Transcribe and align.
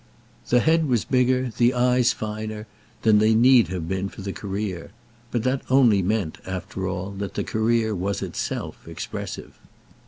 The 0.49 0.61
head 0.61 0.87
was 0.87 1.05
bigger, 1.05 1.51
the 1.55 1.75
eyes 1.75 2.11
finer, 2.11 2.65
than 3.03 3.19
they 3.19 3.35
need 3.35 3.67
have 3.67 3.87
been 3.87 4.09
for 4.09 4.23
the 4.23 4.33
career; 4.33 4.89
but 5.29 5.43
that 5.43 5.61
only 5.69 6.01
meant, 6.01 6.39
after 6.43 6.87
all, 6.87 7.11
that 7.19 7.35
the 7.35 7.43
career 7.43 7.93
was 7.93 8.23
itself 8.23 8.87
expressive. 8.87 9.59